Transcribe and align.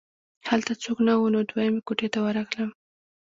هلته 0.49 0.71
څوک 0.83 0.97
نه 1.07 1.13
وو 1.17 1.33
نو 1.33 1.39
دویمې 1.49 1.81
کوټې 1.87 2.07
ته 2.13 2.19
ورغلم 2.25 2.69